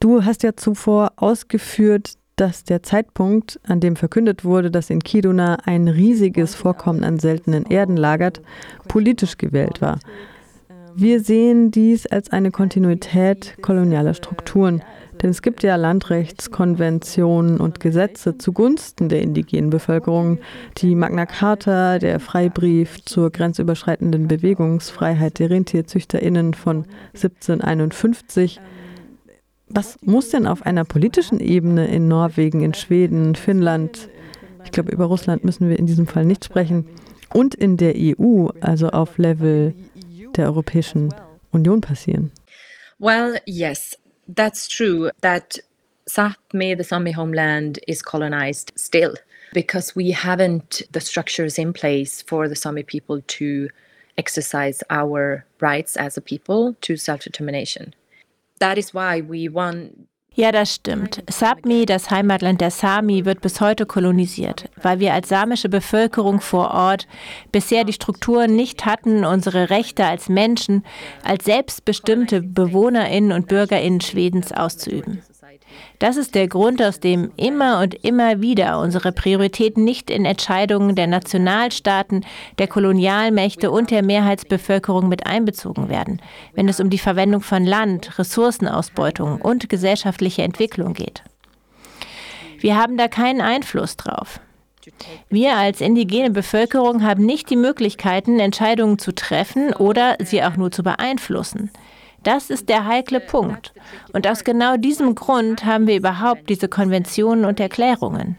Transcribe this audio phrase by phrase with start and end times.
[0.00, 5.58] Du hast ja zuvor ausgeführt, dass der Zeitpunkt, an dem verkündet wurde, dass in Kiduna
[5.64, 8.40] ein riesiges Vorkommen an seltenen Erden lagert,
[8.86, 9.98] politisch gewählt war.
[10.94, 14.82] Wir sehen dies als eine Kontinuität kolonialer Strukturen,
[15.20, 20.38] denn es gibt ja Landrechtskonventionen und Gesetze zugunsten der indigenen Bevölkerung,
[20.78, 26.84] die Magna Carta, der Freibrief zur grenzüberschreitenden Bewegungsfreiheit der Rentierzüchterinnen von
[27.14, 28.60] 1751.
[29.70, 34.08] Was muss denn auf einer politischen Ebene in Norwegen, in Schweden, Finnland,
[34.64, 36.86] ich glaube, über Russland müssen wir in diesem Fall nicht sprechen,
[37.32, 39.74] und in der EU, also auf Level
[40.36, 41.14] der Europäischen
[41.52, 42.32] Union passieren?
[42.98, 43.96] Well, yes,
[44.34, 45.60] that's true that
[46.08, 49.14] Sápmi, the Sami homeland, is colonized still
[49.52, 53.68] because we haven't the structures in place for the Sami people to
[54.16, 57.94] exercise our rights as a people to self determination.
[58.60, 60.08] That is why we want
[60.38, 61.24] Ja, das stimmt.
[61.28, 66.70] Sapmi, das Heimatland der Sami, wird bis heute kolonisiert, weil wir als samische Bevölkerung vor
[66.70, 67.08] Ort
[67.50, 70.84] bisher die Strukturen nicht hatten, unsere Rechte als Menschen,
[71.24, 75.22] als selbstbestimmte Bewohnerinnen und Bürgerinnen Schwedens auszuüben.
[75.98, 80.94] Das ist der Grund, aus dem immer und immer wieder unsere Prioritäten nicht in Entscheidungen
[80.94, 82.24] der Nationalstaaten,
[82.58, 86.20] der Kolonialmächte und der Mehrheitsbevölkerung mit einbezogen werden,
[86.54, 91.22] wenn es um die Verwendung von Land, Ressourcenausbeutung und gesellschaftliche Entwicklung geht.
[92.58, 94.40] Wir haben da keinen Einfluss drauf.
[95.28, 100.70] Wir als indigene Bevölkerung haben nicht die Möglichkeiten, Entscheidungen zu treffen oder sie auch nur
[100.70, 101.70] zu beeinflussen.
[102.22, 103.72] Das ist der heikle Punkt.
[104.12, 108.36] Und aus genau diesem Grund haben wir überhaupt diese Konventionen und Erklärungen.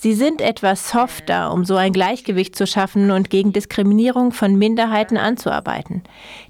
[0.00, 5.16] Sie sind etwas softer, um so ein Gleichgewicht zu schaffen und gegen Diskriminierung von Minderheiten
[5.16, 6.04] anzuarbeiten.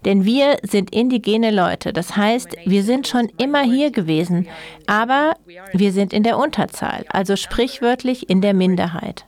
[0.04, 4.46] Denn wir sind indigene Leute, das heißt, wir sind schon immer hier gewesen,
[4.86, 5.34] aber
[5.72, 9.24] wir sind in der Unterzahl, also sprichwörtlich in der Minderheit.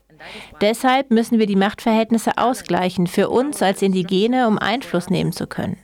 [0.61, 5.79] Deshalb müssen wir die Machtverhältnisse ausgleichen für uns als Indigene, um Einfluss nehmen zu können.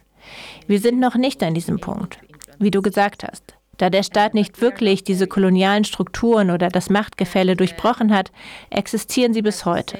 [0.66, 2.18] Wir sind noch nicht an diesem Punkt,
[2.58, 3.54] wie du gesagt hast.
[3.76, 8.32] Da der Staat nicht wirklich diese kolonialen Strukturen oder das Machtgefälle durchbrochen hat,
[8.70, 9.98] existieren sie bis heute.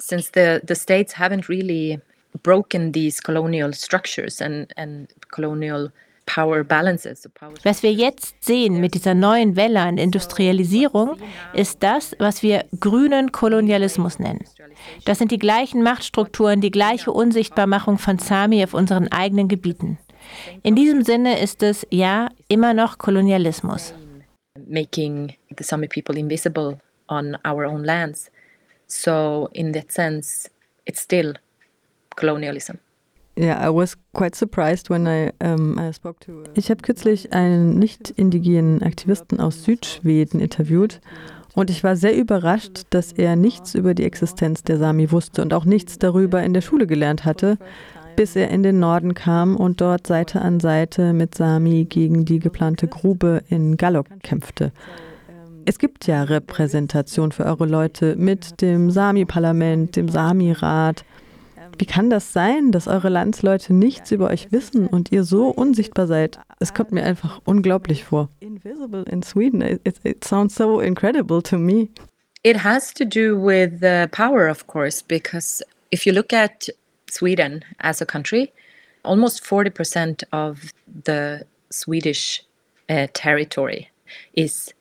[0.00, 2.00] Since the, the states haven't really
[2.42, 5.90] broken these colonial structures and, and colonial
[6.36, 11.16] was wir jetzt sehen mit dieser neuen Welle an Industrialisierung,
[11.52, 14.44] ist das, was wir grünen Kolonialismus nennen.
[15.04, 19.98] Das sind die gleichen Machtstrukturen, die gleiche Unsichtbarmachung von Sami auf unseren eigenen Gebieten.
[20.62, 23.94] In diesem Sinne ist es ja immer noch Kolonialismus.
[24.68, 28.30] Making the Sami people invisible on our own lands.
[28.86, 30.50] So in that sense,
[30.84, 31.34] it's still
[32.16, 32.78] colonialism.
[36.54, 41.00] Ich habe kürzlich einen nicht indigenen Aktivisten aus Südschweden interviewt
[41.54, 45.54] und ich war sehr überrascht, dass er nichts über die Existenz der Sami wusste und
[45.54, 47.56] auch nichts darüber in der Schule gelernt hatte,
[48.14, 52.40] bis er in den Norden kam und dort Seite an Seite mit Sami gegen die
[52.40, 54.72] geplante Grube in Gallok kämpfte.
[55.64, 61.04] Es gibt ja Repräsentation für eure Leute mit dem Sami-Parlament, dem Sami-Rat.
[61.78, 66.06] Wie kann das sein, dass eure Landsleute nichts über euch wissen und ihr so unsichtbar
[66.06, 66.38] seid?
[66.58, 68.28] Es kommt mir einfach unglaublich vor.
[68.40, 71.88] Invisible in Sweden, it, it sounds so incredible to me.
[72.42, 76.68] It has to do with the power, of course, because if you look at
[77.10, 78.52] Sweden as a country,
[79.04, 80.72] almost 40% of
[81.04, 82.42] the Swedish
[82.88, 83.90] uh, territory
[84.34, 84.72] is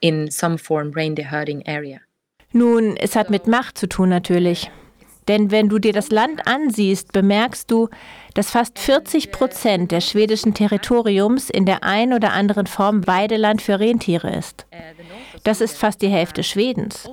[0.00, 2.00] in some form reindeer herding area.
[2.52, 4.70] Nun, es hat mit Macht zu tun natürlich.
[5.28, 7.88] Denn wenn du dir das Land ansiehst, bemerkst du,
[8.34, 13.78] dass fast 40 Prozent des schwedischen Territoriums in der einen oder anderen Form Weideland für
[13.78, 14.66] Rentiere ist.
[15.44, 17.08] Das ist fast die Hälfte Schwedens.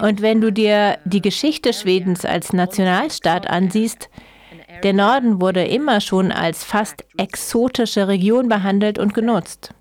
[0.00, 4.08] Und wenn du dir die Geschichte Schwedens als Nationalstaat ansiehst,
[4.82, 9.74] der Norden wurde immer schon als fast exotische Region behandelt und genutzt.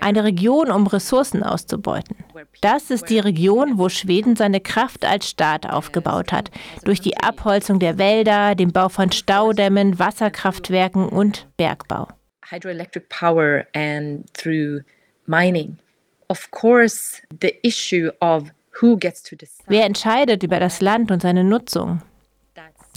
[0.00, 2.16] Eine Region, um Ressourcen auszubeuten.
[2.60, 6.50] Das ist die Region, wo Schweden seine Kraft als Staat aufgebaut hat,
[6.84, 12.08] durch die Abholzung der Wälder, den Bau von Staudämmen, Wasserkraftwerken und Bergbau.
[12.50, 14.82] Hydroelectric power and through
[15.26, 15.78] mining.
[16.28, 18.50] Of course, the issue of
[18.80, 19.64] who gets to decide.
[19.66, 22.02] Wer entscheidet über das Land und seine Nutzung?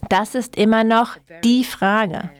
[0.10, 2.32] Das ist immer noch die Frage.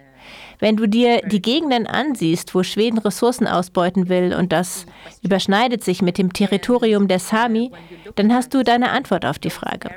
[0.62, 4.86] Wenn du dir die Gegenden ansiehst, wo Schweden Ressourcen ausbeuten will und das
[5.24, 7.72] überschneidet sich mit dem Territorium der Sami,
[8.16, 9.90] dann hast du deine Antwort auf die Frage.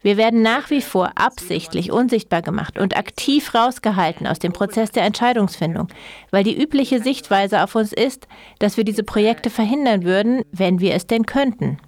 [0.00, 5.02] Wir werden nach wie vor absichtlich unsichtbar gemacht und aktiv rausgehalten aus dem Prozess der
[5.02, 5.88] Entscheidungsfindung,
[6.30, 8.28] weil die übliche Sichtweise auf uns ist,
[8.60, 11.78] dass wir diese Projekte verhindern würden, wenn wir es denn könnten.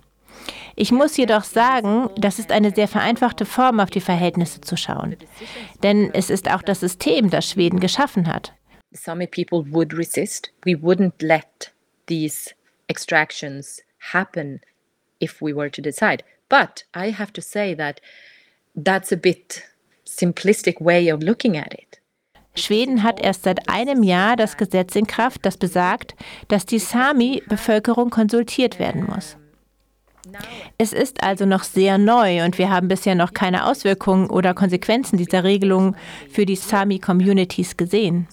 [0.76, 5.16] Ich muss jedoch sagen, das ist eine sehr vereinfachte Form, auf die Verhältnisse zu schauen.
[5.82, 8.52] Denn es ist auch das System, das Schweden geschaffen hat.
[8.92, 10.52] Some people would resist.
[10.64, 11.72] We wouldn't let
[12.06, 12.54] these
[12.88, 13.82] extractions
[14.12, 14.60] happen
[15.20, 16.24] if we were to decide.
[16.48, 18.00] But I have to say that
[18.76, 19.62] that's a bit
[20.04, 22.00] simplistic way of looking at it.
[22.56, 26.14] Schweden hat erst seit einem Jahr das Gesetz in Kraft, das besagt,
[26.46, 29.36] dass die Sami-Bevölkerung konsultiert werden muss.
[30.78, 35.16] Es ist also noch sehr neu und wir haben bisher noch keine Auswirkungen oder Konsequenzen
[35.16, 35.96] dieser Regelung
[36.30, 38.26] für die Sami-Communities gesehen.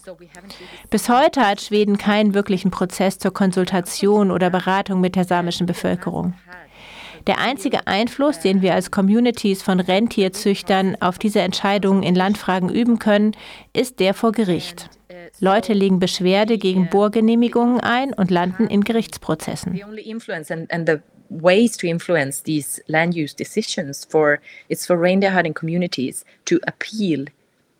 [0.89, 6.33] Bis heute hat Schweden keinen wirklichen Prozess zur Konsultation oder Beratung mit der samischen Bevölkerung.
[7.27, 12.97] Der einzige Einfluss, den wir als Communities von Rentierzüchtern auf diese Entscheidungen in Landfragen üben
[12.97, 13.35] können,
[13.73, 14.89] ist der vor Gericht.
[15.39, 19.79] Leute legen Beschwerde gegen Bohrgenehmigungen ein und landen in Gerichtsprozessen
[21.31, 24.39] ways to influence these land use decisions for
[24.69, 27.25] it's for reindeer herding communities to appeal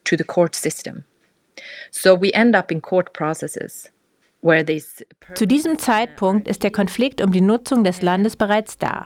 [0.05, 1.03] to the court system.
[1.91, 3.89] So we end up in court processes.
[5.35, 9.05] Zu diesem Zeitpunkt ist der Konflikt um die Nutzung des Landes bereits da.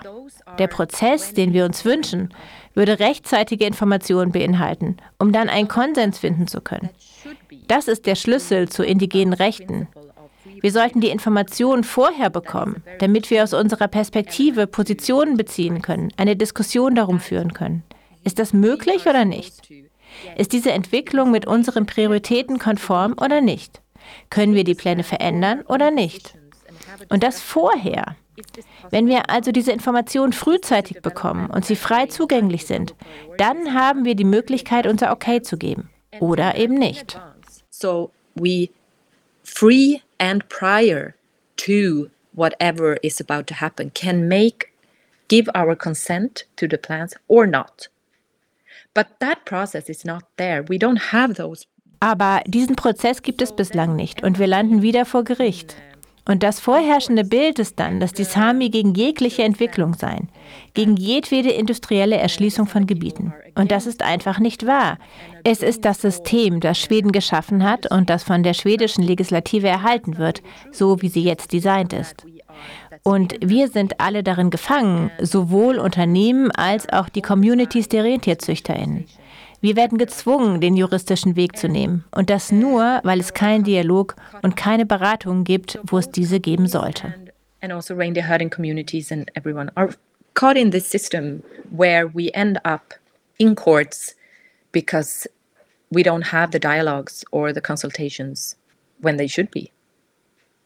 [0.57, 2.33] Der Prozess, den wir uns wünschen,
[2.73, 6.89] würde rechtzeitige Informationen beinhalten, um dann einen Konsens finden zu können.
[7.67, 9.89] Das ist der Schlüssel zu indigenen Rechten.
[10.61, 16.35] Wir sollten die Informationen vorher bekommen, damit wir aus unserer Perspektive Positionen beziehen können, eine
[16.35, 17.83] Diskussion darum führen können.
[18.23, 19.69] Ist das möglich oder nicht?
[20.37, 23.81] Ist diese Entwicklung mit unseren Prioritäten konform oder nicht?
[24.29, 26.35] Können wir die Pläne verändern oder nicht?
[27.09, 28.15] Und das vorher.
[28.89, 32.93] Wenn wir also diese Informationen frühzeitig bekommen und sie frei zugänglich sind,
[33.37, 35.89] dann haben wir die Möglichkeit, unser Okay zu geben.
[36.19, 37.19] Oder eben nicht.
[37.69, 38.69] So we
[39.43, 41.15] free and prior
[41.57, 44.73] to whatever is about to happen can make
[45.27, 47.87] give our consent to the plans or not.
[48.93, 50.63] But that process is not there.
[50.63, 51.65] We don't have those.
[51.99, 55.75] Aber diesen Prozess gibt es bislang nicht und wir landen wieder vor Gericht.
[56.27, 60.29] Und das vorherrschende Bild ist dann, dass die Sami gegen jegliche Entwicklung seien,
[60.73, 63.33] gegen jedwede industrielle Erschließung von Gebieten.
[63.53, 64.97] Und das ist einfach nicht wahr.
[65.43, 70.17] Es ist das System, das Schweden geschaffen hat und das von der schwedischen Legislative erhalten
[70.17, 70.41] wird,
[70.71, 72.25] so wie sie jetzt designt ist.
[73.03, 79.05] Und wir sind alle darin gefangen, sowohl Unternehmen als auch die Communities der Rentierzüchterinnen.
[79.65, 82.03] Wir werden gezwungen, den juristischen Weg zu nehmen.
[82.11, 86.67] Und das nur, weil es keinen Dialog und keine Beratung gibt, wo es diese geben
[86.67, 87.15] sollte.
[87.61, 89.89] And also reindeer herding communities and everyone are
[90.35, 91.41] caught in this system
[91.75, 92.93] where we end up
[93.39, 94.15] in courts
[94.71, 95.27] because
[95.89, 98.55] we don't have the dialogues or the consultations
[99.01, 99.71] when they should be.